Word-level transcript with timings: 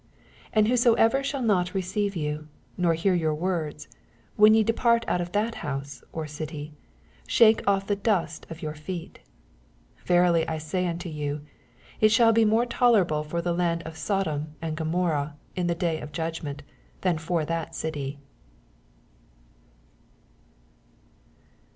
14 0.45 0.49
And 0.53 0.67
whosoever 0.67 1.23
shall 1.23 1.43
not 1.43 1.75
receive 1.75 2.15
yon, 2.15 2.49
nor 2.75 2.95
hear 2.95 3.13
your 3.13 3.35
words, 3.35 3.87
when 4.35 4.55
ye 4.55 4.63
depart 4.63 5.05
out 5.07 5.21
of 5.21 5.31
that 5.33 5.53
house 5.61 6.01
or 6.11 6.25
city, 6.25 6.73
shake 7.27 7.61
off 7.67 7.85
the 7.85 7.95
dust 7.95 8.47
of 8.49 8.63
your 8.63 8.73
feet. 8.73 9.19
15 9.97 10.07
Verily 10.07 10.47
I 10.47 10.57
say 10.57 10.87
unto 10.87 11.07
you. 11.07 11.41
It 11.99 12.09
shall 12.09 12.33
be 12.33 12.45
more 12.45 12.65
tolerable 12.65 13.23
for 13.23 13.43
the 13.43 13.53
land 13.53 13.83
of 13.83 13.95
Sodom 13.95 14.55
and 14.59 14.75
Gomorrha 14.75 15.35
in 15.55 15.67
the 15.67 15.75
day 15.75 16.01
of 16.01 16.11
judgment, 16.11 16.63
than 17.01 17.19
for 17.19 17.45
that 17.45 17.75
city. 17.75 18.17